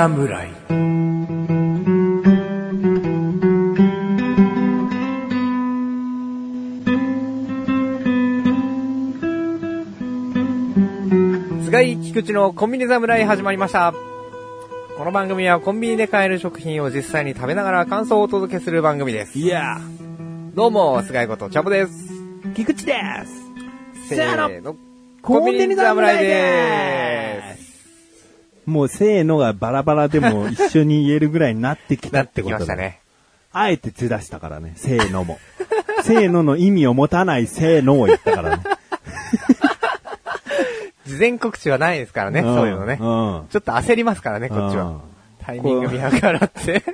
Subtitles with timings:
[0.00, 0.48] 侍
[11.66, 13.92] 菅井菊池のコンビニ侍始まりました。
[14.96, 19.38] この番組はコンビニで買える食品を実際に食べながら感想をお届けする番組です。
[19.38, 19.82] いや
[20.54, 22.08] どうも、菅井ことチャボです。
[22.54, 22.94] 菊池で
[23.26, 24.76] すせせーの。
[25.20, 26.99] コンビニ侍でーす。
[28.66, 32.76] もうせーのがバラバラでも一緒に言えるぐらいになってきたなってことだきました。
[32.76, 33.00] ね。
[33.52, 35.38] あえてずらしたからね、せーのも。
[36.02, 38.62] せーのの意味を持たないせーのを言ったからね。
[41.06, 42.92] 事前告知はないですからね、んそういうのね。
[42.92, 42.98] うん。
[42.98, 45.00] こちょっと焦りますからね、こっちうんは。
[45.40, 46.84] タイミング見計らって。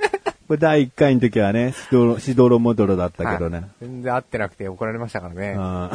[0.48, 3.58] れ第1回の時はね、しどろ、しどろもどろだったけどね。
[3.58, 5.55] はい全然合ってなくて怒られましたからね。
[5.56, 5.91] うん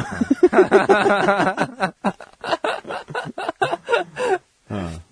[4.70, 5.02] うん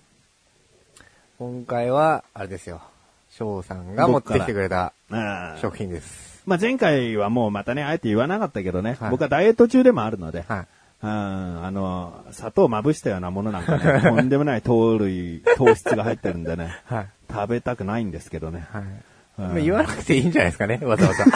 [1.41, 2.83] 今回は、あれですよ。
[3.31, 6.43] 翔さんが持ってきてくれたうん食品です。
[6.45, 10.67] まあ、前回はもうまたね、あえて言わなかったけどね、はい僕はダイエット中でもあるので、はい。
[11.01, 17.07] うん、あの、砂糖まぶしたようなものなんかね、 とんでもない糖類、糖質が入ってるんでね、はい。
[17.27, 18.67] 食べたくないんですけどね。
[18.71, 18.83] はい。
[18.83, 19.03] うん
[19.39, 21.25] まあ言わなくていいんじゃないですかね、 わざわざ。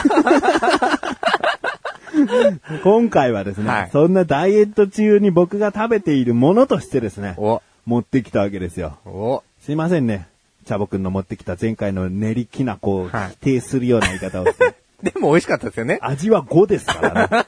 [2.84, 9.42] 今回はですね、はいそんなダイエット中に僕が食べているものとしてですね、お、持ってきたわけですよ。
[9.66, 10.28] お、すいませんね。
[10.64, 15.98] チャボくんの持ってきた前回の練りきな粉をはい否定するような言い方をして、 でも美味しかったですよね。
[16.02, 17.28] 味は5ですからね。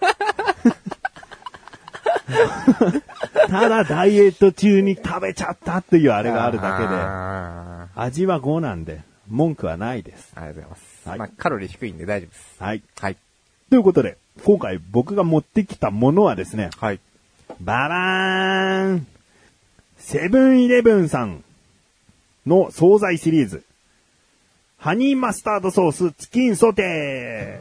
[3.48, 10.32] ただダイエット中に食べちゃったっていうあれがあるだけで、あ味は5なんで、文句はないです。
[10.34, 10.82] ーありがとうございます。
[11.08, 12.56] はいまあ、カロリー低いんで大丈夫です。
[12.58, 12.82] はい。
[13.00, 13.16] はい。
[13.70, 17.00] ということで、今回僕が持ってきたものはですね、はい。
[17.60, 19.06] ババーン
[19.96, 21.42] セブンイレブンさん
[22.48, 23.62] の惣菜シリーズ。
[24.78, 27.60] ハニーマスタードソースチキンソテ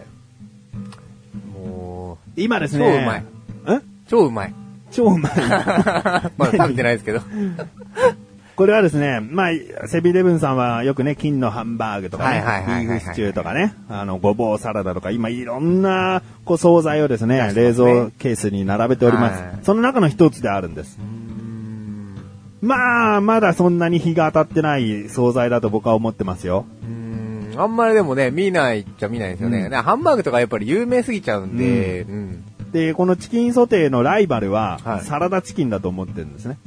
[1.53, 2.43] もう、ー。
[2.43, 2.85] 今ですね。
[2.85, 3.21] 超うまい。
[3.21, 4.53] ん超うまい。
[4.91, 5.31] 超うまい。
[6.37, 7.21] まだ食べてないですけど。
[8.55, 19.43] これはですね、まあ、セブンイレブンさんはよくね、金のハンバーグとかね、ビーフシチューとかね、あの、ごぼうサラダとか、今いろんな、こう、惣菜をですね、冷蔵ケースに並べております。
[19.43, 20.97] はいその中の一つであるんです。
[22.67, 26.65] まあ、まだそんなに日が当たってない惣菜だと僕は思ってますよ。
[26.83, 27.59] うーん。
[27.59, 29.61] あんまりでもね、見ないっちゃ見ないですよね。
[29.61, 29.71] うん。
[29.71, 32.43] ねハンバーグとかやっぱり有名すぎちゃうんで、うん。
[32.71, 35.01] で、このチキンソテーのライバルは、はい。
[35.01, 36.57] サラダチキンだと思ってるんですね。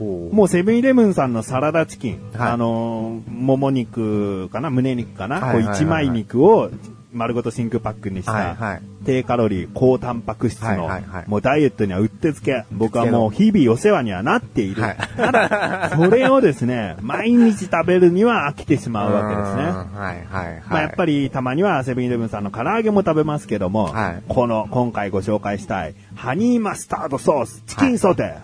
[0.00, 2.50] ももうセブンイレブンさんのサラダチキン、はい。
[2.50, 4.70] あのー、もも肉かな？
[4.70, 5.74] 胸肉かな、はいはいはいはい。
[5.76, 6.70] こう一枚肉を
[7.14, 12.64] 丸ごと真空パックにした、はいはい低カロリー、高タンパク質の、はいはいはいもうダイエットにはうってつけ。
[12.72, 14.82] 僕はもう日々お世話にはなっている。
[14.82, 19.62] はいただ、 それをですね、毎日食べるには飽きてしまうわけですね。
[19.62, 20.62] はいはいはい。
[20.68, 28.38] まあ、やっぱりたまにはセブンイレブンさんの唐揚げも食べますけども、はいこの今回ご紹介したいハニーマスタードソースチキンソテ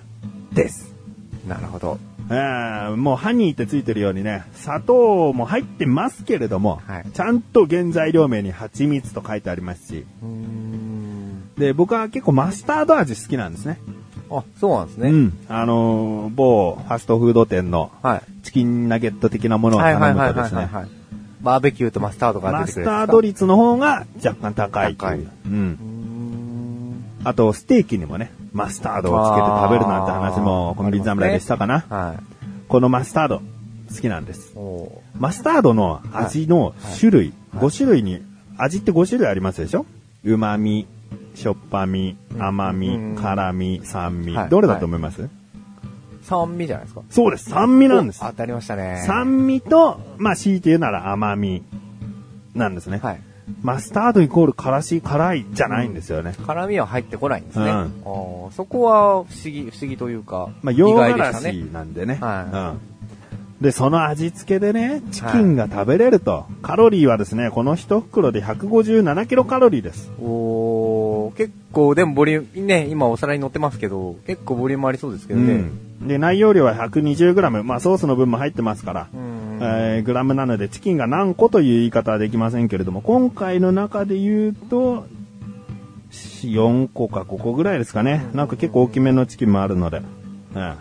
[0.53, 0.95] ーです。
[1.49, 1.99] なるほど。
[2.31, 10.07] えーもうハニーってついてるようにね、砂糖も入ってますけれども、はいちゃんと原材料名に蜂蜜と書いてありますし。
[11.59, 13.79] で、僕は結構マスタード味好きなんですね。
[14.31, 15.11] あ、そうなんですね。
[15.11, 15.39] うん。
[15.49, 18.23] あのー某ファストフード店のはい。
[18.45, 20.69] チキンナゲット的なものをはい頼むとですね。
[21.43, 25.19] バーベキューとマスタードがマ出てくるやつスタード率の方が若干高いという。
[25.23, 31.85] いうーんあと、ステーキにもね、マスタードをつけて食べるなんて話も、コンビニ侍でしたかな？
[31.89, 32.23] はい。
[32.69, 34.53] このマスタード、好きなんです。
[34.57, 38.23] おマスタードの味の種類、5種類に、
[38.57, 39.87] 味って5種類ありますでしょ？
[40.25, 40.87] 旨味、
[41.35, 44.49] しょっぱみ、甘み、うん辛み、酸味はい。
[44.51, 45.29] どれだと思います、
[46.23, 47.03] 酸味じゃないですか？
[47.11, 47.51] そうです。
[47.51, 48.27] 酸味なんですお。
[48.27, 49.03] 当たりましたね。
[49.07, 51.63] 酸味と、まあ、強いて言うなら甘み
[52.55, 52.99] なんですね。
[53.03, 53.21] はい。
[53.63, 56.35] マスタードイコール辛し、辛いじゃないんですよね。
[56.47, 57.71] 辛味は入ってこないんですね。
[57.71, 57.91] うん
[58.53, 61.65] そこは不思議、不思議というか、まあ、意洋辛子ね。
[61.73, 62.19] なんでね。
[62.21, 62.75] は
[63.61, 63.65] うん。
[63.65, 66.47] で、その味付けでね、チキンが食べれると。
[66.63, 70.11] カロリーはですね、この一袋で157キロカロリーです。
[70.21, 75.53] おー結構、でもボリューム、ね、今お皿に乗ってますけど、結構ボリュームありそうですけどね。
[75.53, 75.90] うん。
[76.01, 77.63] で、内容量は 120g。
[77.63, 79.09] まあ、ソースの分も入ってますから。
[79.15, 85.07] うんえーグラムなので、チキンが何個という言い方はできませんけれども、今回の中で言うと、
[86.11, 88.27] 4個か5個ぐらいですかね。
[88.33, 89.99] なんか結構大きめのチキンもあるので。
[89.99, 90.05] うん。
[90.55, 90.77] ま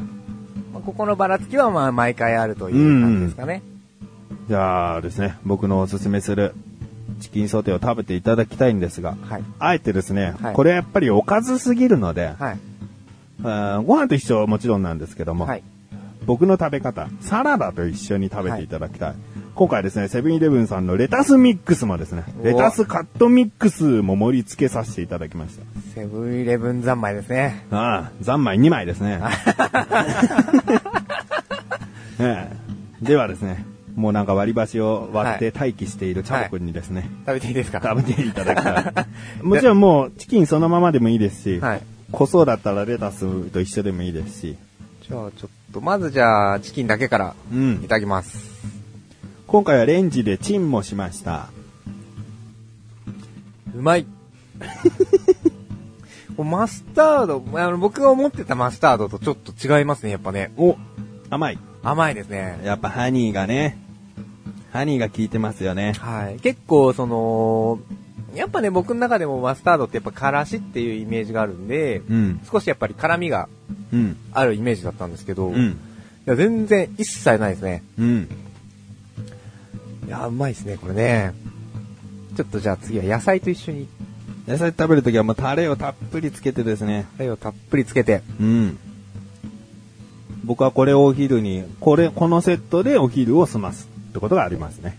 [0.75, 3.61] あここのばらつきはまあ毎回あるという感じですかね。
[4.47, 6.55] じゃあですね、僕のおすすめする
[7.19, 9.43] チキンソテーを食べていただきたいんですが、はい。
[9.59, 12.59] あえてですね、はいこれやっぱりおかずすぎるので、はい。
[13.43, 15.63] あーご飯と一緒はもちろんなんですけども、はい。
[16.25, 19.13] 僕の食べ方、サラダと一緒に食べていただきたい。
[19.55, 25.63] 今回ですね、セブンイレブンさんのレタスミックスもですね、おレタスカットミックスも盛り付けさせていただきました。
[25.95, 27.65] セブンイレブン三昧ですね。
[27.71, 29.19] ああ、三枚2枚ですね。
[32.19, 32.55] ええ
[33.05, 33.65] ではですね、
[33.95, 37.79] もうなんか割り箸を割って待機しているチャボくんにですね、食べていいですか？
[37.81, 38.93] 食べていただきたい。
[39.41, 41.81] もちろんもうチキンそのままでもいいですし、はい。
[42.11, 44.57] 濃そうだったらレタスと一緒でもいいですし、
[45.07, 48.49] じゃあちょっと、まずじゃあチキンだけからうんいただきます。
[49.47, 51.49] 今回はレンジでチンもしました。
[53.75, 54.05] うまい。
[56.37, 60.51] マスタード、あの僕が思ってたマスタードとちょっと違いますね、やっぱね。
[60.57, 60.77] お、
[61.29, 61.59] 甘い。
[61.83, 62.59] 甘いですね。
[62.63, 63.77] やっぱハニーがね、
[64.71, 65.93] ハニーが効いてますよね。
[65.99, 66.39] はい。
[66.39, 67.79] 結構、その、
[68.35, 72.39] やっぱね、僕の中でもマスタードってやっぱからしっていうイメージがあるんで、うん。
[72.51, 73.49] 少しやっぱり辛みが
[73.91, 74.17] うん。
[74.31, 75.79] あるイメージだったんですけど、いうん。
[76.25, 77.83] や全然一切ないですね。
[77.97, 78.29] うん。
[80.07, 81.33] いや、うまいですね、これね。
[82.35, 83.87] ちょっとじゃあ次は野菜と一緒に、
[84.47, 87.07] 野菜食べるときはもうタレをたっぷりつけてですね。
[87.17, 88.77] タレをたっぷりつけて、うん。
[90.43, 93.87] 僕はこれをお昼に、これ、このセットでお昼を済ます
[94.19, 94.97] ってことがありますね。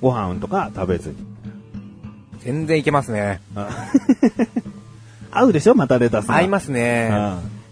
[0.00, 1.16] ご飯とか食べずに。
[2.40, 3.40] 全然いけますね。
[5.30, 5.74] 合うでしょ？
[5.74, 6.36] またレタスが。
[6.36, 7.10] 合いますすね。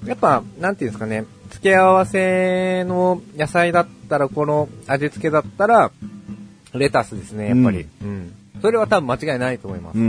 [0.04, 5.90] うやっぱ、なんていうんですかね、付け合わせの野菜だったら、この味付けだったら、
[6.72, 7.86] レタスですね、やっぱり。
[8.02, 8.32] うん。
[8.62, 9.98] それは多分間違いないと思います。
[9.98, 10.00] ん。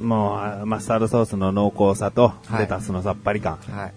[0.00, 0.08] うん。
[0.08, 3.58] もうあ、マスタードソースの濃厚さと、はいレタスのさっぱり感。
[3.70, 3.92] はい。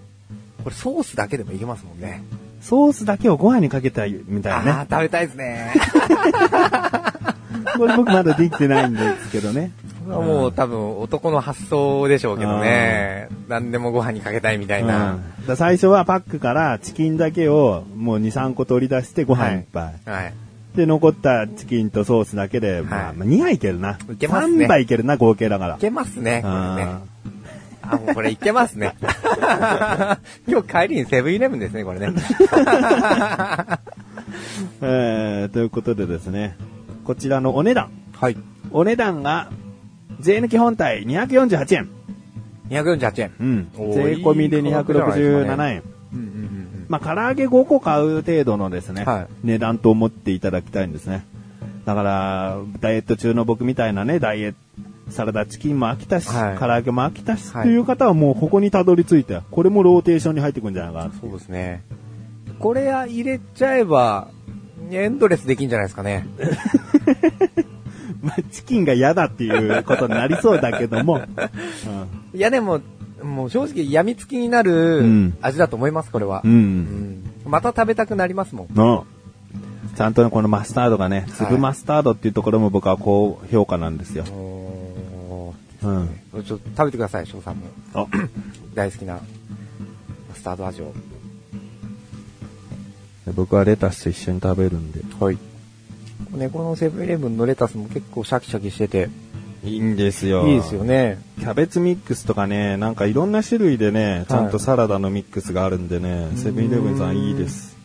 [0.63, 2.23] これソースだけでもいけますもんね。
[2.67, 4.87] ソースだけをご飯にかけたいみたいあなね。
[4.91, 5.73] 食べたいですね。
[7.77, 9.71] これ僕まだできてないんですけどね。
[10.03, 13.29] これはもう多分男の発想でしょうけどね。
[13.47, 15.13] 何でもご飯にかけたいみたいな。
[15.13, 20.09] うんだ最初はパックからチキンだけをもう2、3個取り出してご飯いっぱい。
[20.09, 20.33] はい。
[20.75, 23.97] で、残ったチキンとソースだけで、まあ、まあ2杯いけるな。
[24.11, 25.79] いけますね3杯いけるな、合計だからい。
[25.79, 26.91] けますね、これね
[27.91, 27.95] あ。
[27.95, 28.95] あ、もうこれいけますね。
[30.47, 32.07] 今日帰りにセブンイレブンですね、これね。
[32.07, 33.79] ー
[34.81, 36.55] えーということでですね、
[37.03, 37.89] こちらのお値段。
[38.13, 38.37] はい。
[38.71, 39.49] お値段が、
[40.19, 41.89] 税抜き本体248円。
[42.69, 43.31] 248円。
[43.39, 43.67] うん。
[43.93, 45.83] 税込みでいい価格じゃないですか267円。
[46.13, 51.25] うんうんうんまあ、唐揚げ5個買う程度のですね、はい値段と思っていただきたいんですね。
[51.85, 54.57] だから、ダイエット中の僕みたいなね、ダイエット、
[55.09, 61.11] サラダチキンも飽きたし、はい唐揚げも飽きたし、はいという方はもうここにたどり着いて、これもローテーションに入ってくんじゃないかな。
[61.19, 61.83] そうですね。
[62.59, 64.29] これは入れちゃえば、
[64.91, 66.25] エンドレスできんじゃないですかね。
[68.21, 71.21] まあ、チキンが嫌だっていうことになりそうだけども、
[72.33, 72.81] いやでも、
[73.23, 76.47] もう正直病みつきになるうん味だと思います、これはう。
[76.47, 76.51] ん。
[76.51, 76.53] う。
[76.53, 78.75] うんんまた食べたくなりますもん。
[78.75, 79.05] の、
[79.95, 84.25] ちゃんとねこのマスタードがね、はい粒マスタードっていうところも僕は高評価なんですよ。
[84.31, 84.56] お
[85.87, 86.39] うん。
[86.39, 87.67] ーちょっと食べてください、翔さんも。
[87.93, 88.05] あ
[88.75, 89.13] 大好きな
[90.29, 90.93] マスタード味を。
[93.33, 95.01] 僕はレタスと一緒に食べるんで。
[95.19, 95.37] はい。
[96.31, 99.09] ね、このセブンイレブンのレタスも結構シャキシャキしてて、
[99.63, 100.47] いいんですよ。
[100.47, 101.19] いいですよね。
[101.39, 107.75] キャベツミックスとかね、なんかいろんな種類でね、ちゃんとサラダのミックスがあるんでね、セブンイレブンさんいいです。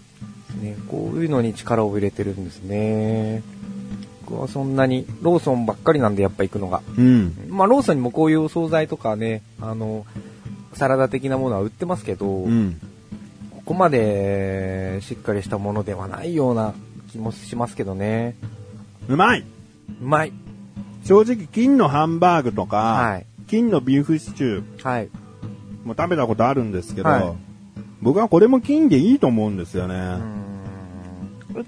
[0.61, 3.43] ね、こういうのに力を入れてるんですね。
[4.33, 6.81] 僕はそんなに、ローソンばっかりなんでやっぱ行くのが。
[6.97, 7.35] うん。
[7.51, 10.07] まあローソンにもこういうお惣菜とかね、あの、
[10.73, 12.81] サラダ的なものは売ってますけど、うん。
[13.51, 16.73] ここまでしっかりしたものではないような
[17.11, 18.35] 気もしますけどね。
[19.07, 19.45] うまい
[20.01, 20.33] うまい。
[21.05, 25.11] 正直、金のハンバーグとか、はい金のビーフシチューはい。
[25.85, 27.33] も食べたことあるんですけど、はい
[28.01, 30.43] 僕はこれも金でいいと思うんですよね。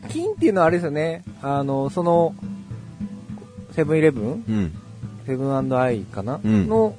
[0.08, 1.22] 金っていうのはあれですよね。
[1.42, 2.34] あの、その、
[3.74, 4.44] セブンイレブン？
[4.48, 4.72] うん。
[5.26, 6.96] セブンアイかな、うんの、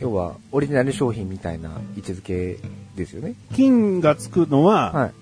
[0.00, 2.58] 要は、オリジナル商品みたいな位置づけ
[2.94, 3.34] ですよね。
[3.54, 5.12] 金がつくのは、はい。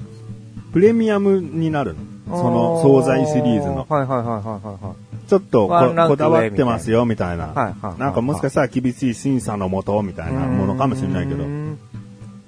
[0.72, 2.00] プレミアムになるの。
[2.36, 3.86] その惣菜シリーズの。
[3.88, 5.28] はいはいはいはいはいはい。
[5.28, 7.46] ちょっとこだわってますよ、みたいな。
[7.46, 11.44] はいはいはいなんかもしかしたら厳しい審査のもと、みたいなものかもしれないけど。
[11.44, 11.78] うーん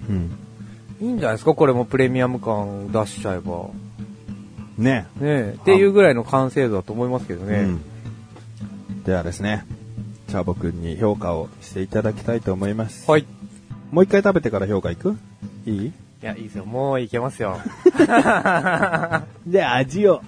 [0.09, 0.31] うん。
[1.01, 1.55] いいんじゃないですか？
[1.55, 3.69] これもプレミアム感出しちゃえば。
[4.79, 5.07] ね。
[5.17, 5.57] ねえ。
[5.61, 7.61] っていうぐらいの完成度だと思いますけどね。
[7.61, 7.81] うん。
[9.07, 9.65] ではですね、
[10.27, 13.09] チャボくんに評価をしていただきたいと思います。
[13.09, 13.21] はい。
[13.21, 13.27] い
[13.93, 15.17] もう一回食べてから評価いく？
[15.65, 15.93] いい？
[16.21, 16.65] や、いいですよ。
[16.65, 17.61] もういけますよ。
[19.47, 20.23] で、味を。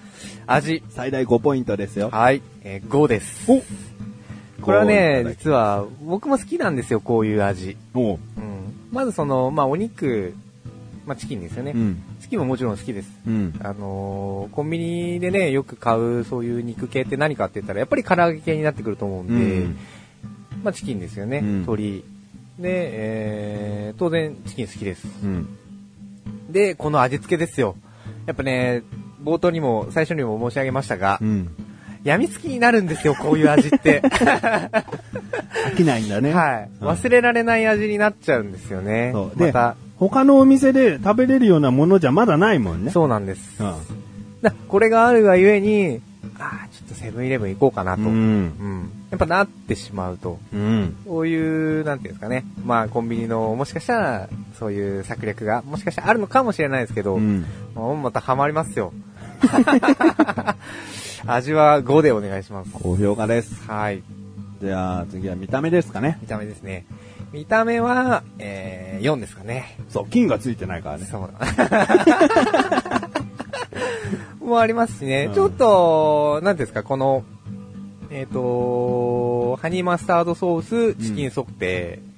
[0.46, 0.84] 味。
[0.90, 2.10] 最大5ポイントですよ。
[2.10, 2.40] はい。
[2.62, 3.50] えー、5です。
[3.50, 3.64] お
[4.62, 4.88] これは5い
[5.24, 7.76] ね実は、僕も好きなんですよ、こういう味。
[7.94, 8.74] おううん。
[8.92, 10.34] まずその、まあ、お肉
[11.08, 11.72] まあ、チキンですよね。
[11.74, 12.02] うん。
[12.20, 13.10] チキンももちろん好きです。
[13.26, 13.58] うん。
[13.62, 19.78] あのーコンビニでね、よく買うそういう肉系って何かって言ったら、やっぱり唐揚げ系になってくると思うんで、うん
[20.62, 22.04] まあチキンですよね、うん鶏。
[22.58, 25.06] で、えー、当然チキン好きです。
[25.22, 25.48] うん。
[26.50, 27.76] で、この味付けですよ。
[28.26, 28.82] やっぱね、
[29.22, 31.48] 冒頭にも、最初にも申し上げましたがう、ん。
[32.04, 34.02] 病みつきになるんですよ、こういう味って。
[34.08, 36.32] 飽きないんだね。
[36.32, 36.70] はい。
[36.80, 39.10] うん忘れられない味になっちゃうんですよね。
[39.12, 39.38] そう。
[39.38, 42.90] でまた、、他のお店で食べれるようなものじゃまだないもんね。
[42.90, 43.62] そうなんです。
[43.62, 43.74] うん。
[44.42, 46.00] だこれがあるがゆえに、
[46.38, 48.02] ああ、ちょっとセブンイレブン行こうかなと。
[48.02, 48.46] ううん。
[48.46, 48.90] ん。
[49.10, 50.38] やっぱなってしまうと。
[50.52, 50.96] うん。
[51.06, 52.44] こういう、なんていうんですかね。
[52.64, 54.28] まあ、コンビニの、もしかしたら、
[54.58, 57.44] そういう策略が、もしかしたらあるのかもしれないですけど、うん。
[57.74, 58.92] もうまたハマりますよ。
[61.26, 62.70] 味は5でお願いします。
[62.72, 63.62] 高評価です。
[63.66, 64.02] はい。
[64.60, 66.18] じゃあ次は見た目ですかね。
[66.20, 66.84] 見た目ですね。
[67.32, 69.76] 見た目は、えー、4ですかね。
[69.90, 71.04] そう、金がついてないからね。
[71.04, 71.46] そうだ。
[74.40, 77.24] もうありますしね、うんちょっと、なんですか、この、
[78.10, 82.08] えっ、と、ハニーマスタードソース、チキンソテー、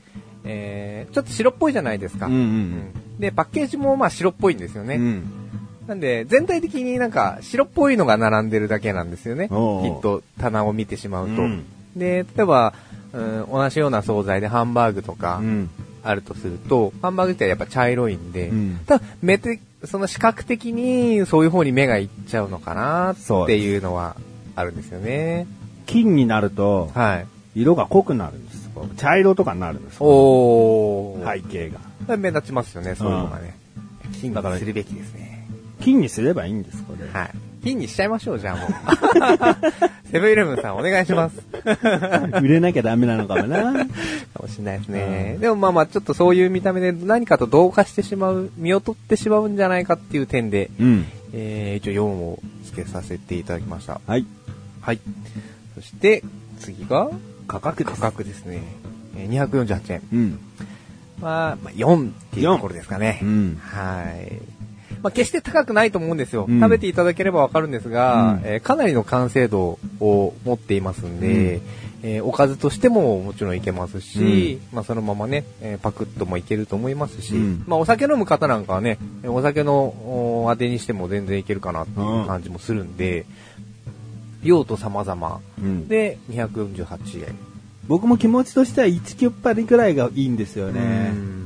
[0.45, 2.27] えー、ちょっと白っぽいじゃないですか。
[2.27, 4.95] うんうんうんで、パッケージもまあ白っぽいんですよね。
[4.95, 5.23] うん。
[5.87, 9.49] なんで、全体的になんか白っぽいのが並んでるだけなんですよね。
[9.49, 11.43] きっと棚を見てしまうと。
[11.43, 11.65] うん
[11.97, 12.73] で、例えば、
[13.13, 15.71] うん、同じような惣菜でハンバーグとかうん。
[16.03, 24.17] あるとすると、ハンバーグ自体やっぱ茶色いんで、うんただ、目で、その視覚的にそういう方に目がいっちゃうのかなっていうのは
[24.57, 25.47] あるんですよね。
[25.87, 27.27] 金になると、はい。
[27.55, 28.71] 色が濃くなるんです。
[28.97, 29.99] 茶色とかになるんです。
[30.01, 31.35] おー。
[31.35, 32.17] 背景が。
[32.17, 33.57] 目立ちますよね、そういうのがね。
[34.21, 35.47] 金にするべきですね。
[35.81, 37.07] 金にすればいいんです、これ。
[37.13, 37.31] はい。
[37.61, 38.71] 金にしちゃいましょう、じゃあもう。
[40.11, 41.41] セブンイレブンさんお願いします。
[42.43, 43.73] 売れなきゃダメなのかもな。
[43.73, 43.87] か
[44.43, 45.37] もしれないですね。
[45.41, 51.07] でもまあまあ、ちょっとそういう見た目で何かと同化してしまう、見劣ってしまうんじゃないかっていう点で、うん。
[51.33, 54.01] えー、一応4を付けさせていただきました。
[54.07, 54.27] はい。
[54.81, 55.01] はい。
[55.77, 56.25] そして、
[56.59, 57.11] 次が、
[57.47, 58.01] 価格です。
[58.01, 58.63] 価格ですね。
[59.17, 60.03] えー248円。
[60.13, 60.39] うん。
[61.21, 63.21] まあ、まあ、4っていうところですかね。
[63.23, 64.60] うんはい。
[65.03, 66.47] まあ、決して高くないと思うんですよ。
[66.49, 71.61] うん食べていただければわかるんですが、うんえーかなりの完成度を持っていますんで、
[72.03, 83.27] えーおかずとしてももちろんいけますし、まあ、そのままね、えーパクッともいけると思いますし、うんまあ、お酒飲む方なんかはね、えーお酒のお当てにしても全然いけるかなっていう感じもするんで、
[84.43, 85.89] 用途様々うん。
[85.89, 87.37] で248円。
[87.87, 91.17] 僕も気持ちとしては1キュッパリくらいがいいんですよねう。
[91.17, 91.41] ん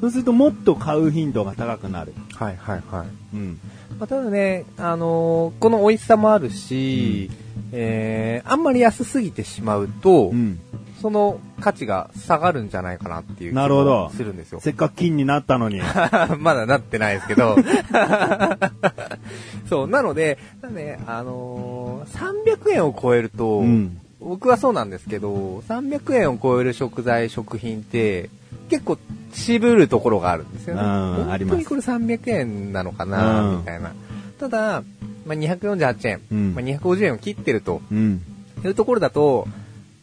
[0.00, 2.14] そうするともっと買う頻度が高くなる。
[2.38, 3.06] はいはいはい。
[3.34, 3.60] うん。
[3.98, 7.30] まあ、ただね、あのーこの美味しさもあるし、
[7.72, 10.60] えーあんまり安すぎてしまうと、うん。
[11.02, 14.60] その価値が下がるんじゃないかなっていう気なるほどもするんですよ。
[14.60, 15.80] せっかく金になったのに。
[16.38, 17.56] まだなってないですけど。
[19.68, 20.38] そう、なので
[20.70, 23.98] ね、あのー300円を超えると、うん。
[24.20, 28.30] 僕はそうなんですけど、300円を超える食材、食品って、
[28.68, 28.98] 結構
[29.32, 30.82] 渋るところがあるんですよね。
[30.82, 33.92] 本当にこれ300円なのかな、うんみたいな。
[34.38, 34.82] ただ、
[35.26, 38.22] まあ、248円、うんまあ、250円を切ってるとうん。
[38.64, 39.46] いうところだと、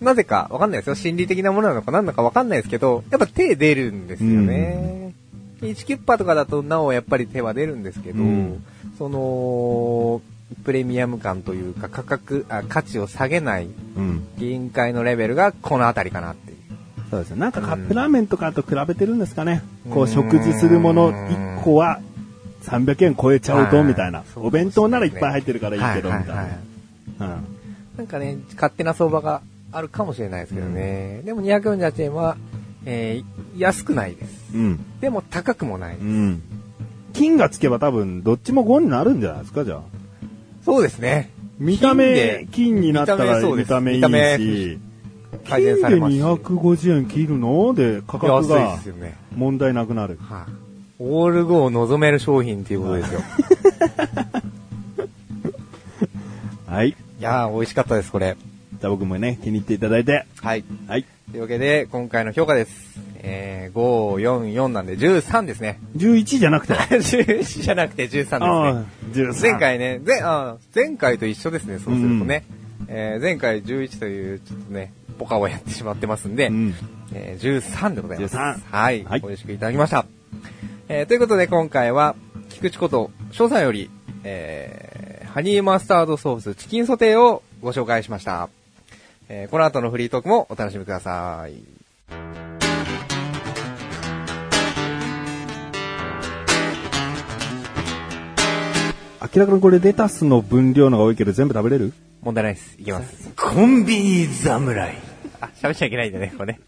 [0.01, 0.95] なぜかわかんないですよ。
[0.95, 5.13] 心理的なものなのか何なのかわかんないですけど、やっぱ手出るんですよね。
[5.61, 8.63] 1キュッパとかだとなおやっぱり手は出るんですけど、うん
[8.97, 10.21] その、
[10.63, 13.67] プレミアム感というか価格、あ価値を下げない
[13.97, 14.27] うん。
[14.37, 16.35] 限界のレベルがこの辺りかなっ。
[17.09, 17.37] そうですね。
[17.37, 19.63] なんかカップラーメンとかと比べてるんですかね。
[19.85, 21.99] うんこう食事するもの1個は
[22.63, 24.23] 300円超えちゃうと、はいみたいな。
[24.33, 26.43] そうお弁当ならいっぱい入ってるからいいけど、はいはいみたいは
[27.19, 27.35] な。
[27.35, 27.43] うん。
[27.97, 31.21] なんかね、勝手な相場があるかもしれないですけどね。
[31.23, 32.37] でも248円は、
[32.85, 34.51] えー安くないです。
[34.53, 34.99] うん。
[34.99, 35.95] でも高くもない。
[35.95, 36.41] うん。
[37.13, 39.81] 金がつけば多分どっちも5になるんじゃないですか、じゃあ。
[40.65, 41.31] そうですね。
[41.57, 44.79] 見た目、金になったら見た目いいし、
[45.37, 46.19] 改善されますし。
[46.19, 49.17] 金で250円切るので価格安いがですよね。
[49.35, 50.17] 問題なくなる。
[50.21, 50.51] はい、
[50.99, 53.21] オールゴを望める商品っていうことですよ。
[56.67, 56.89] はい。
[56.89, 58.35] いやー、美味しかったです、これ。
[58.79, 60.25] じゃあ僕もね、気に入っていただいて。
[60.41, 60.63] はい。
[60.87, 61.05] はい。
[61.31, 62.99] というわけで、今回の評価です。
[63.19, 65.79] えー、5、4、4なんで13ですね。
[65.95, 66.73] 11じゃなくて。
[66.95, 68.37] 11じゃなくて13ですね。
[68.41, 69.41] ああ、13。
[69.41, 72.43] 前回ね、前あ前回と一緒ですね、そうするとね。
[72.87, 76.73] えー前回11という、ちょっとね、ポカをやってしまってますんで、うん。
[77.13, 78.35] えー13でございます。
[78.35, 79.03] 13はい。
[79.03, 80.05] はい美味しくいただきました。
[80.89, 82.15] えーということで今回は、
[82.49, 83.89] 菊池こと、翔さんより、
[84.23, 88.49] えーハニーマスタードソースチキンソテーをご紹介しました。
[89.27, 91.55] えーこの後のフリートークもお楽しみください。
[99.33, 101.93] 明らかにこれレタスの分量のが多いけど全部食べれる？
[102.25, 102.75] 問題ないです。
[102.81, 103.29] いきます。
[103.35, 104.95] コンビニ侍。
[105.39, 106.59] あ、喋っちゃいけないんだね、ここね。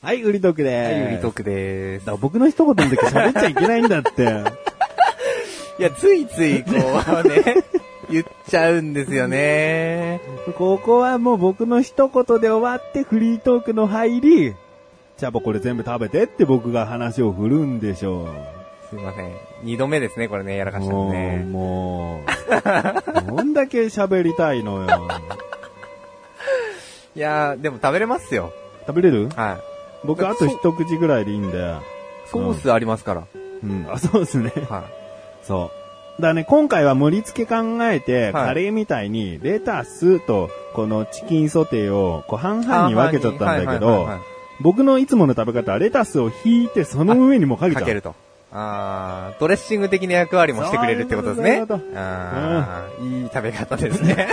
[0.00, 1.08] はい、売りトークではい、ーす。
[1.08, 2.16] 売りトークでーすだから。
[2.16, 4.22] 僕の一言の時喋っちゃいけないんだって。
[5.78, 7.64] いや、ついつい、こうね、
[8.10, 10.22] 言っちゃうんですよね。
[10.56, 14.54] ここはもう僕の一言で終わってフリートークの入り、
[15.18, 18.57] じゃあこれ全部食べてって僕が話を振るんでしょ
[18.90, 19.30] すいません。
[19.62, 20.74] 二度目ですね、これね、やらう。
[20.74, 21.44] かしたのもう、ね。
[21.44, 22.22] も
[23.26, 25.08] う、どんだけ喋りたいのよ。
[27.14, 28.52] いやー、でも食べれますよ。
[28.86, 29.28] 食べれる？
[29.30, 29.58] は
[30.04, 31.58] 僕あと一口ぐらいでいいんで。
[31.58, 32.30] い。
[32.30, 33.24] ソースありますから。
[33.62, 34.52] うん、あ、そうですね。
[34.68, 34.84] は
[35.42, 35.70] そ
[36.18, 36.22] う。
[36.22, 42.66] だね、今回は盛り付け考えて、はいカレーみたいに、レタスと、このチキンソテーを、こう、半い。
[42.66, 44.08] 々に分けちゃったんだけど
[44.60, 47.82] 僕のいつもの食べ方は、レタスを引いて、その上にもかけちゃう。
[47.82, 48.14] かけると。
[48.50, 54.28] あー、ドレッシング的な役割もしてくれるってことですねあー、いい食べ方ですね。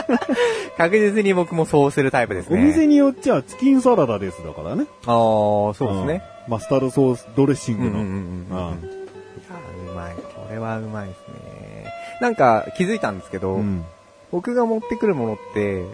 [0.76, 2.60] 確実に僕もそうするタイプですね。
[2.60, 4.86] お店によっちゃ、チキンサラダですだからね。
[5.06, 6.22] あー、そうですね。
[6.46, 6.52] うん。
[6.52, 7.90] マスタードソースドレッシングの。
[7.90, 8.10] うんうんうんうん。
[8.10, 10.14] うんいや、うまい。
[10.14, 11.92] これはうまいですね。
[12.20, 13.84] なんか気づいたんですけど、うん
[14.32, 15.84] 僕が持ってくるものって、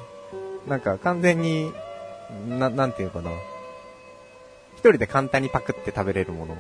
[0.67, 1.71] なんか完全に、
[2.49, 3.31] な、なんていうかな。
[4.75, 6.57] 一人で簡単にパクって食べれるもの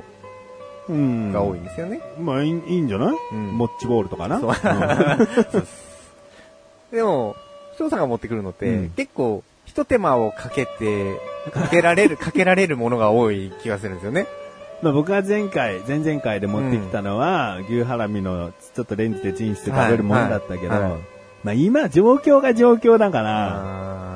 [0.89, 1.33] うん。
[1.33, 2.01] が多いんですよね。
[2.19, 3.59] まあいい、いいんじゃない、うん。
[3.59, 4.41] モッチボールとかな？
[4.41, 4.51] そう。
[4.51, 5.67] うん。
[6.97, 7.37] でも、
[7.79, 8.91] 翔さんが持ってくるのって、うん。
[8.91, 11.17] 結構、一手間をかけて、
[11.53, 14.27] かけられる、 かけられるものが多い気がするんですよね。
[14.83, 20.81] まあ僕が前回、前々回で持ってきたのは、牛ハラミのちょっとレンジでチンして食べるものだったけど、はい。
[20.83, 20.91] はい。
[20.91, 21.01] はい。
[21.45, 24.12] まあ今状況が状況だから、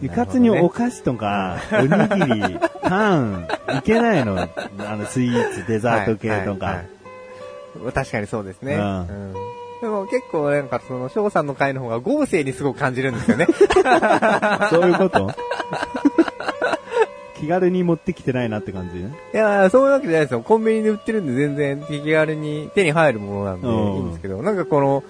[0.00, 1.88] あーうかつにお菓子とか、おに
[2.40, 4.38] ぎり、パン、いけないの。
[4.40, 4.48] あ
[4.96, 7.90] の、スイーツ、デザート系とかはいはいは。
[7.90, 8.74] い確かにそうですね。
[8.74, 9.34] うんうん
[9.80, 13.46] でも結構なんかその翔さんの回の方が豪勢にすごく感じるんですよね。
[14.70, 15.30] そういうこと？
[17.38, 18.98] 気軽に持ってきてないなって感じ？
[18.98, 19.16] ね。
[19.32, 20.40] いやーそういうわけじゃないですよ。
[20.40, 25.04] コンビニで売ってるんで全然気軽に手に入るものなんでいうんいんですけど、なんかこの、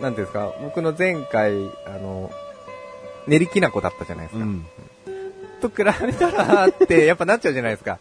[0.00, 1.52] なんていうんですか、僕の前回、
[1.86, 2.30] あの、
[3.26, 4.44] 練りきなこだったじゃないですか。
[4.44, 4.64] うん。
[5.60, 7.98] と比べたらって、 やっぱなっちゃうじゃないですか。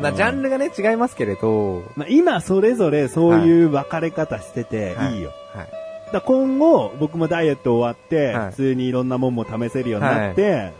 [0.00, 5.30] まあ、うんジャンルがね、違いますけれど、まあ、今それぞれそういう分かれ方しててはいいよ。
[5.54, 5.66] はい。
[5.66, 5.72] だか
[6.12, 10.72] ら今後、僕もダイエット終わって、はい普通にいろんなもんも試せるようになって、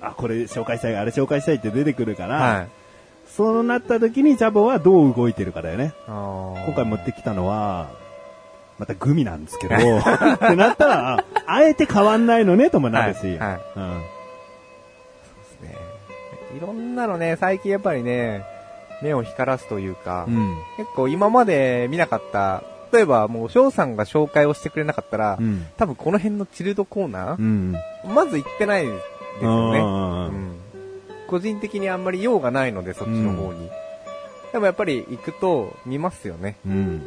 [0.00, 2.68] あ、これ紹介したい、あれ紹介したいって出てくるから、はい。
[3.36, 5.92] そうなった時にジャボはどう動いてるかだよね。
[6.06, 7.88] 今今回持ってきたのは、
[8.80, 9.78] またグミなんですけど、 っ
[10.38, 14.06] てなったら、ああえて変わんないのねともなるし、はいはいうんで
[15.44, 15.76] すね。
[16.56, 18.42] いろんなのね、最近やっぱりね、
[19.02, 20.56] 目を光らすというか、うん。
[20.78, 25.66] 結構今まで見なかった、例えばもう翔さんが紹介をしてくれなかったら、うん。
[25.76, 27.74] 多分この辺のチルドコーナーう、ん。
[28.14, 28.92] まず行ってないで
[29.40, 29.78] すよね。
[29.78, 29.86] うう
[30.36, 30.56] ん
[31.28, 33.70] 個人的にあんまり用がないので、そっちの方に。
[34.52, 36.56] でもやっぱり行くと見ますよね。
[36.66, 37.06] うん。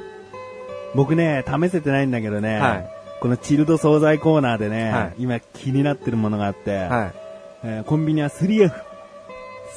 [0.95, 2.89] 僕ね、試せてないんだけどね、はい
[3.21, 7.11] このチルド惣菜コーナーでね、はい今気になってるものがあって、はい。
[7.63, 8.71] えーコンビニは 3F、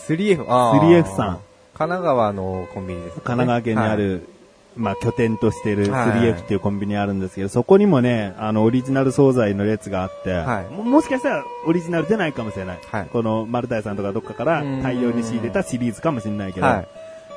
[0.08, 1.40] 3F、あー 3F さん。
[1.74, 3.22] 神奈川のコンビニです、ね。
[3.24, 4.28] 神奈川県にある、
[4.76, 12.78] まあ拠点としているはい 3F っていうコンビニあるんですけど、そこにもね、あのオリジナル惣菜の列があって、はいももしかしたらオリジナル出ないかもしれない。
[12.90, 16.88] はいこの丸太屋さんとかどっかからうん大量に仕入れたシリーズかもしれないけど、はい。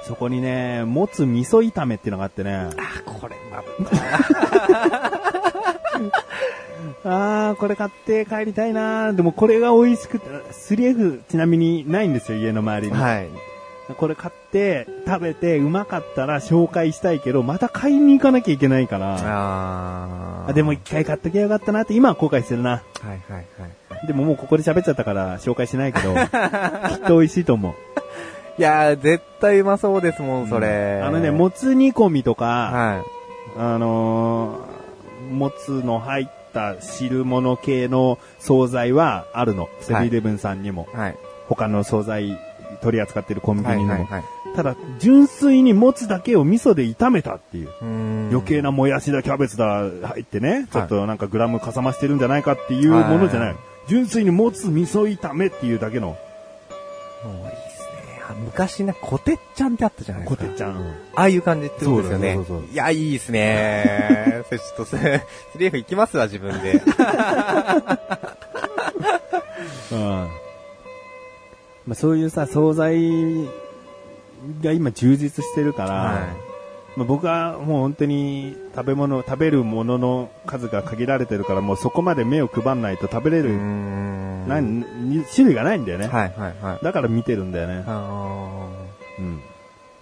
[0.04, 2.70] そこにね、もつ味噌炒めっていうのがあってね、あ、
[3.06, 3.64] これ、ま
[7.04, 12.94] あー、これ買って帰りたいなーでもこれが美味しくて、3F ちなみにないんですよ、家の周りに。
[12.94, 13.30] はい。
[13.98, 22.72] これ買って、食べて、うまかったら紹介したいけど、また買いに行かなきゃいけないから、あーあでも一回買っときゃよかったなって今は後悔してるな。
[22.72, 24.08] はいはいはい。
[24.08, 26.20] でももうここで喋っちゃったから紹介しないけど、 きっ
[27.08, 27.74] と美味しいと思う。
[28.60, 31.02] いやー、絶対うまそうですもん、それ。
[31.02, 33.06] あのね、もつ煮込みとか、は
[33.58, 39.70] あのー、もつの入った汁物系の惣菜はあるの。
[39.80, 40.90] セブンイレブンさんにも。
[40.94, 40.98] い。
[40.98, 41.18] はい。
[41.48, 42.38] 他の惣菜
[42.82, 43.92] 取り扱ってるコンビニにも。
[43.92, 44.24] はいはいはい。
[44.58, 47.70] ただ、純粋にもつだけを味噌で炒めたっていう。
[48.30, 53.58] 余計なもやしだ、キャベツだ、入ってね、ちょっとなんかグラムかさ増してるんじゃないかっていうものじゃなはいい。
[53.88, 56.18] 純粋にもつ味噌炒めっていうだけの、
[58.46, 60.44] 昔ね、コテッちゃんってあったじゃないですか。
[60.44, 60.78] コテちゃん。
[61.16, 62.36] ああいう感じってことですよね。
[62.36, 64.44] そうそうそういや、いいですね。
[64.48, 64.96] それちょっと、ス
[65.58, 66.82] リーフ行きますわ、自分で。
[69.92, 70.00] うん。
[71.86, 73.50] まあ、そういうさ、惣菜
[74.64, 76.28] が今充実してるから、は
[77.00, 84.50] まあ、僕はもう本当に食べ物、食べるものの数が限られてるから、もうそこまで目を配んないと食べれる、ん。
[84.50, 86.08] なんに種類がないんだよね。
[86.08, 86.84] はいはいはい。
[86.84, 87.86] だから見てるんだよね。
[87.88, 88.68] あ
[89.18, 89.40] うん。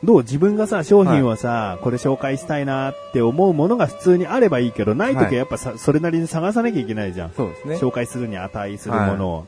[0.03, 7.35] どう自分がさ、商品をさ、これ紹介したいなって思うものが普通にあればいいけど、ない時はやっぱさ、それなりに探さなきゃいけないじゃんー。
[7.35, 7.75] そうですね。
[7.75, 9.47] 紹介するに値するものを。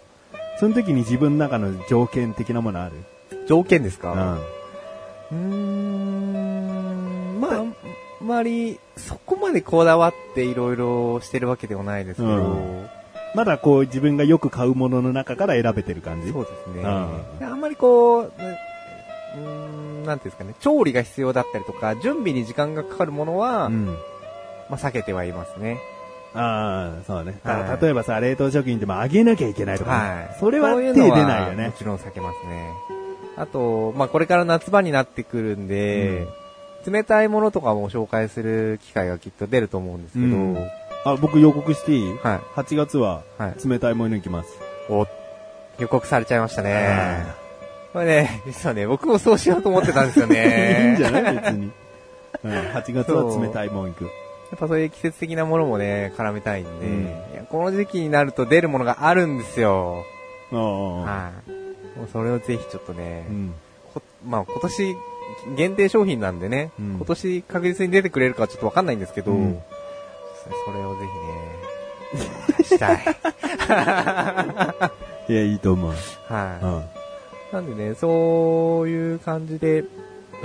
[0.59, 2.91] その時に自分の中の条件的なものある
[3.47, 4.37] 条件ですか
[5.31, 5.49] うん。
[5.51, 7.08] うーん。
[7.49, 7.75] まあ、あん
[8.21, 12.89] まり、そこまでこだわっていろいろしてるわけではないですけど、うん
[13.35, 16.31] まだこう自分がよく買うものの中から選べてる感じ？
[16.31, 16.81] そうですね。
[16.81, 23.85] うんあんまりこう、なうーん、なんていうんですかね、調理が必要だったりとか、準備に時間がかかるものは、うん。
[23.85, 23.93] ま
[24.71, 25.77] あ避けてはいますね。
[26.33, 27.39] ああ、そうね。
[27.43, 30.37] たはい例えばさ、冷凍食品でも揚げなきゃいけないとかね、はい。
[30.39, 31.71] それは手出ないよねも。
[31.73, 32.71] ちろん避けますね。
[33.37, 36.27] あと、まあこれから夏場になってくるんで、
[36.87, 40.57] 冷たいものとかも紹介する機会がきっと出ると思うんですけど、うん
[41.05, 42.13] あ、僕予告していい？
[42.23, 42.59] はい。
[42.59, 43.55] ?8 月ははい。
[43.67, 44.49] 冷たいもの行きます。
[44.89, 45.07] お、
[45.77, 47.35] 予告されちゃいましたねは。
[47.93, 50.85] これね、実はね、僕もそうしようと思ってたんですよね。
[50.87, 51.35] いいんじゃない？
[51.35, 51.71] 別に。
[52.43, 54.03] うん、8月は冷たいもん行く。
[54.03, 54.09] や
[54.55, 60.03] っぱそういう季節的なものもね、絡めたいんで、うんいやこの時期になると出るものがあるんですよ。
[60.51, 60.59] ああ、
[61.01, 61.51] はい。
[61.99, 63.53] もうそれをぜひちょっとね、うん。
[63.93, 64.95] こまあ今年
[65.55, 69.61] 限定商品なんでね、うん今年確実に出てくれるかはちょっとわかんないんですけど、うん
[70.65, 72.99] それをぜひね、 したい。
[75.27, 75.93] いや、いいと思う。
[76.27, 76.65] はい。
[76.65, 76.83] うん。
[77.51, 79.83] なんでね、そういう感じで、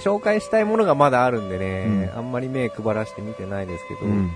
[0.01, 4.31] 紹介したいものがまだあるんでね、あんまり目配らして見てないですけど、うん。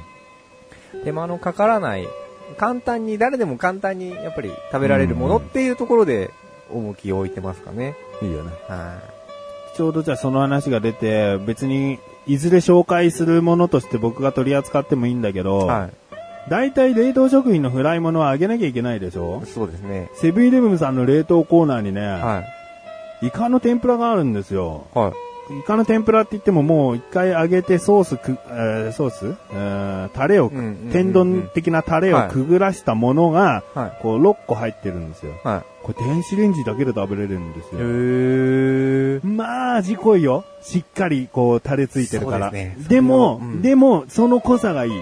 [1.05, 2.09] 手間のかからない、
[2.57, 6.31] 簡単に、誰でも簡単にやっぱり食べられるものっていうところで
[6.71, 7.95] 重きを置いてますかね。
[8.23, 8.53] いいよね。
[8.69, 8.99] は
[9.79, 15.67] ちょうどじゃあその話が出て、別に、いずれ紹介するものとして僕が取り扱ってもいいんだけど、い。
[15.67, 15.91] は
[16.51, 19.43] 大体冷凍食品のフライものは揚げなきゃいけないでしょ？
[19.45, 19.47] い。
[19.47, 20.11] そうですね。
[20.15, 22.43] セブンイレブンさんの冷凍コーナーにね、は
[23.23, 23.27] い。
[23.27, 24.87] イカの天ぷらがあるんですよ。
[24.95, 25.13] はい。
[25.51, 34.03] イカの天ぷらって言ってももう一回揚げてソースく、えーソース、えータレを、うんうんうんうん天丼的なタレをくぐらしたものが、はい。
[34.03, 35.33] こう6個入ってるんですよ。
[35.45, 37.79] はこれ電子レンジだけで食べれるんですい。
[37.79, 37.81] よ。
[37.81, 39.27] へー。
[39.27, 40.45] まあ、味濃いよ。
[40.63, 42.51] しっかりこうタレついてるから。
[42.51, 44.93] ですねでも、うんでも、その濃さがいい。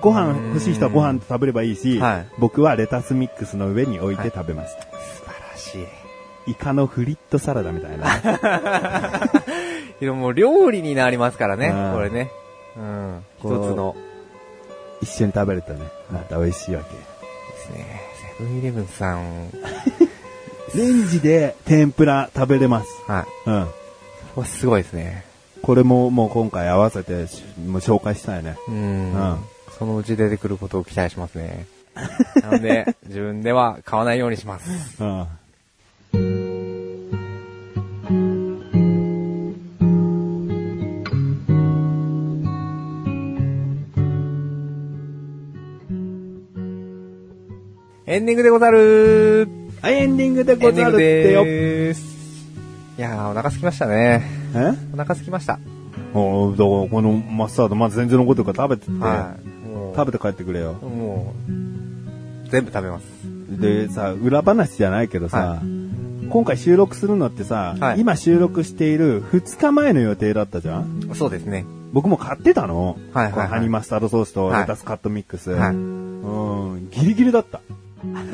[0.00, 4.82] ご飯欲しい人はご飯と食べればいいし、はい僕はレタスミックスの上に置いて食べました。
[4.82, 5.78] 素晴らし
[6.46, 6.52] い。
[6.52, 8.06] イカのフリットサラダみたいな。
[10.00, 12.30] でももう料理になりますからねうん、これね。
[12.76, 13.24] うん。
[13.38, 13.96] 一こうつの。
[15.02, 16.90] 一緒に食べるとね、また美味しいわけ。
[16.90, 16.96] で
[17.58, 18.00] すね。
[18.38, 19.50] セブンイレブンさん。
[20.74, 22.88] レンジで天ぷら食べれます。
[23.06, 23.50] はい。
[23.50, 23.68] うん。
[24.34, 25.24] これすごいですね。
[25.62, 28.56] これももう今回合わせてしもう紹介したいね。
[28.68, 29.38] うんうん
[29.78, 31.66] そのうち出てくることを期待しますね。
[32.42, 35.02] なので、自分では買わないようにします。
[35.02, 36.49] うん。
[48.10, 49.48] エンディングでござる
[49.82, 51.46] はい、エンディングでござるってよ。
[51.46, 54.24] いやー、お腹すきましたね。
[54.52, 54.72] え？
[54.92, 55.60] お腹すきました。
[56.12, 59.68] おだからこのマスタードまず全然残ってるから食べてて、はい。
[59.68, 60.72] もう、食べて帰ってくれよ。
[60.72, 63.04] もう、全部食べます。
[63.60, 65.62] でさ、裏話じゃないけどさ、は
[66.30, 71.12] 今回収録するのってさ、はい今収録している2日前の予定だったじゃん？
[71.14, 71.64] そうですね。
[71.92, 72.98] 僕も買ってたの。
[73.12, 75.52] はいはいはいこのハニーマスタードソースとはいレタスカットミックス。
[75.52, 75.74] はい。
[75.76, 75.78] う
[76.76, 77.60] ん、ギリギリだった。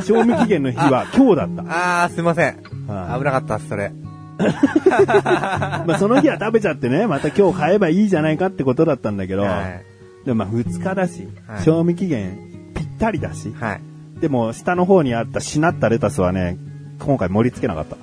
[0.05, 2.05] 賞味期限の日は今日だった。
[2.05, 2.63] あー、すいません。
[2.87, 3.93] はい危なかったっす、それ。
[4.39, 10.27] まあその日は食べちゃってね、また今日買えばいいじゃないかってことだったんだけど、はい。
[10.27, 12.39] でもまあ2日だし、はい賞味期限
[12.75, 13.81] ぴったりだし、はい。
[14.21, 16.59] でも下の方にあったしなったレタスはね、
[17.01, 17.97] 今回盛り付けなかった。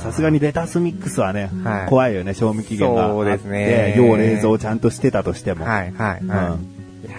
[0.00, 3.14] さすがにレタスミックスはね、はい怖いよね、賞味期限があって。
[3.14, 5.64] そうですね要冷蔵ちゃんとしてたとしても。
[5.66, 6.56] はい、はい、うんは
[7.04, 7.06] い。
[7.06, 7.16] いや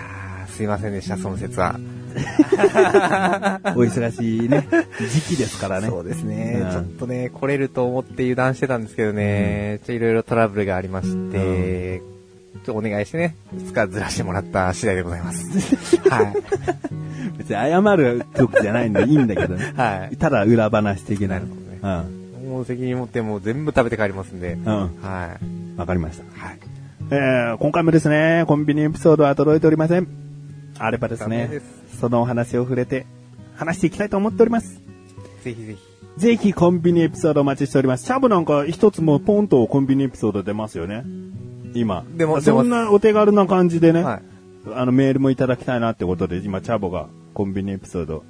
[0.47, 1.79] ー、すいませんでした、その説は。
[3.75, 4.67] お忙しいね、
[5.11, 5.87] 時期ですからね。
[5.87, 15.47] そうですね、うんちょっとね、来れると思って油断してたんですけどね、ちょいろいろトラブルがありまして、ちょっとお願いしてね、2日ずらしてもらった次第でございます。
[16.09, 16.33] はい。
[17.37, 19.73] 別に謝る時じゃないんでいいんだけどね。
[19.75, 20.17] はい。
[20.17, 21.27] ただ裏話的な。
[21.27, 22.05] なるほどね。
[22.43, 22.49] うん。
[22.51, 24.53] もう責任持ってもう全部食べて帰りますんで。
[24.53, 24.73] うん。
[24.73, 24.87] は
[25.77, 25.79] い。
[25.79, 26.23] わかりました。
[26.45, 26.59] はい。
[27.09, 30.07] えー、今回もですね、コンビニエピソードは届いておりません。
[30.77, 31.61] あればですね
[32.01, 33.05] そのお話を触れて、
[33.55, 34.81] 話していきたいと思っております。
[35.43, 35.91] ぜひぜひ。
[36.17, 38.05] ぜひコンビニエピソードお待ちしております。
[38.05, 41.05] シャブなんか一つもポンとコンビニエピソード出ますよね。
[41.75, 42.03] 今。
[42.09, 44.21] 出ますそんなお手軽な感じでね、はい。
[44.73, 48.23] あのメールもいただきたいなってことで、今チャボがコンビニエピソード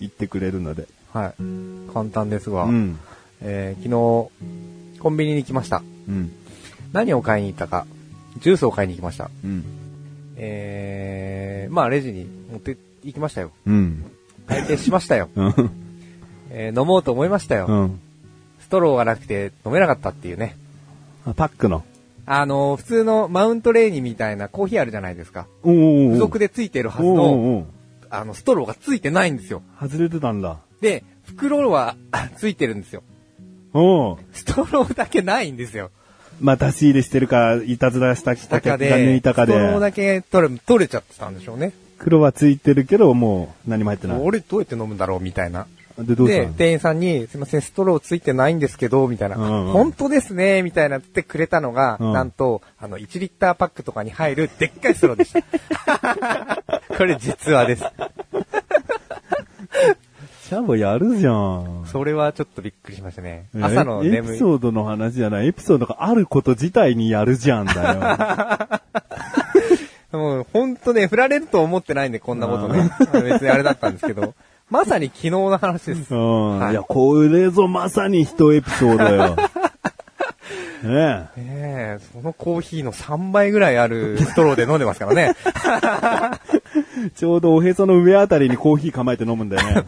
[0.00, 0.88] 言ってくれるので。
[1.12, 1.92] はい。
[1.92, 2.98] 簡単ですが、うん。
[3.42, 3.88] えー昨
[4.96, 5.82] 日、コンビニに行きました。
[6.08, 6.32] うん。
[6.94, 7.86] 何を買いに行ったか、
[8.38, 9.30] ジュースを買いに行きました。
[9.44, 9.79] うん。
[10.42, 13.50] えー、まあレジに持って行きましたよ。
[13.66, 14.10] うん。
[14.46, 15.28] 会計しましたよ。
[15.36, 15.70] うん。
[16.50, 17.66] えー飲もうと思いましたよ。
[17.68, 18.00] うん。
[18.60, 20.56] ストローがなくて飲めなかったっていうね。
[21.26, 21.84] あパックの。
[22.24, 25.46] あのー普通のマウントレーニみたいなコーヒーあるじゃないですか。
[25.62, 27.66] おー付属でついてるはずの、
[28.08, 29.62] あの、ストローがついてないんですよ。
[29.78, 30.58] 外れてたんだ。
[30.80, 31.96] で、袋は
[32.38, 33.02] ついてるんですよ。
[33.74, 35.90] おーストローだけないんですよ。
[36.40, 41.72] まあ、出し入れしてるか、いたずらした中客がで、抜いたかストローで、だけ取れ、取れちゃってたんでしょうね。
[41.98, 44.20] 黒はついてるけど、もう何も入ってない。
[44.20, 45.66] 俺どうやって飲むんだろうみたいな。
[45.98, 49.36] で、どうしたでの、店員さんに、すいません、ストローついてないんですけど、みたいな。
[49.36, 55.42] うんうん本当ですね、みたいなってくれたのが、うんなんと、あの、1リッターパックとかに入るでっかいストローでした。
[56.96, 57.84] これ実話です。
[60.50, 61.84] シャボやるじゃん。
[61.86, 63.46] それはちょっとびっくりしましたね。
[63.54, 64.32] え朝のエ眠い。
[64.32, 65.46] ピソードの話じゃない。
[65.46, 68.80] エピソードがあること自体にやるじゃんだ
[70.10, 72.90] もう本当ね、振られると思ってないんで、こんなことね。
[73.22, 74.34] 別にあれだったんですけど。
[74.68, 76.12] まさに昨日の話です。
[76.12, 76.18] よ。
[76.18, 76.22] う
[76.56, 76.58] ん。
[76.58, 79.36] はいいや、これぞまさに一エピソードよ。
[80.82, 81.40] ねえ。
[81.40, 81.46] ね
[81.96, 85.34] え、そのコーヒーの3倍ぐらいあるストローで飲んでますからね。
[87.16, 89.84] ちょうどおへその上あたりにコーヒー構えて飲むんだよね。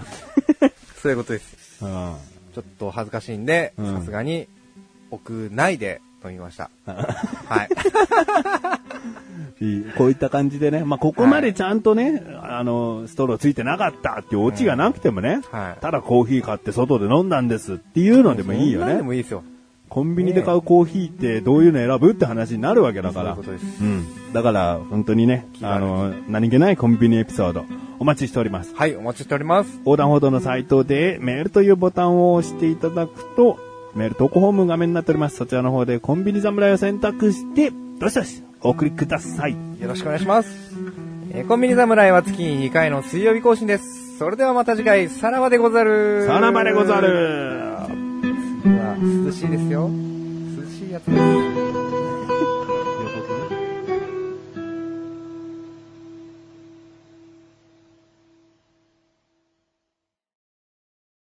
[1.03, 1.85] そういうことです。
[1.85, 2.15] うん。
[2.55, 4.47] ちょっと恥ずかしいんで、うんさすがに
[5.11, 6.71] 屋内で飲みました。
[6.87, 7.65] は
[9.61, 9.65] い。
[9.65, 19.03] いいこういった感じでね、まあ、ここまでちゃんとね、あの、ストローついてなかったっていうオチがなくてもね、はいただコーヒー買って外で飲んだんですっていうのでもいいよそんでね。
[19.03, 19.45] もいいですよ。
[19.93, 23.35] コンビニで買うコーヒーってどういうの選ぶって話になるわけだから。
[23.35, 24.33] そういうことですうん。
[24.33, 27.67] だから、本当にね、あの、何気ないコンビニエピソード、
[27.99, 28.75] お待ちしております。
[28.75, 29.77] はい、お待ちしております。
[29.81, 33.59] 横断歩道のサイトでメールというボタンを押していただくと、
[33.95, 35.37] メール投稿フォーム画面になっております。
[35.37, 39.53] そちらの方でコンビニ侍を選択して、どしどしお送りください。
[39.53, 40.75] よろしくお願いします。
[41.35, 44.17] えーコンビニ侍は月に2回の水曜日更新です。
[44.17, 46.25] それではまた次回、さらばでござる。
[46.27, 47.72] さらばでござる。
[49.33, 49.89] 涼しいですよ。
[49.89, 51.72] 涼しいやつです。